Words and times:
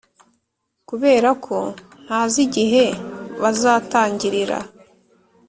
kuberako 0.87 1.57
ntazi 2.03 2.39
igihe 2.47 2.83
bazatangirira. 3.41 4.59